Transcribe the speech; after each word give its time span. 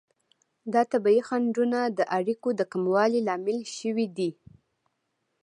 دا 0.73 0.81
طبیعي 0.93 1.21
خنډونه 1.27 1.79
د 1.97 1.99
اړیکو 2.17 2.49
د 2.55 2.61
کموالي 2.71 3.19
لامل 3.27 3.59
شوي 3.77 4.07
دي. 4.17 4.29